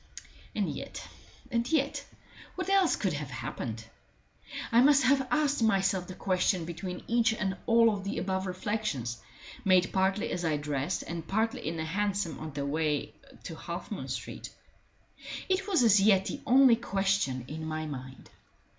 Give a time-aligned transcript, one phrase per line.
[0.55, 1.07] And yet
[1.51, 2.03] and yet
[2.55, 3.85] what else could have happened?
[4.71, 9.21] I must have asked myself the question between each and all of the above reflections,
[9.63, 13.91] made partly as I dressed and partly in the hansom on the way to Half
[13.91, 14.49] moon Street.
[15.47, 18.31] It was as yet the only question in my mind.